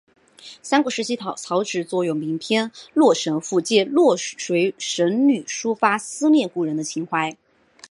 [0.63, 7.37] 三国时期曹植作有名篇洛神赋借洛水神女抒发思念故人的情怀。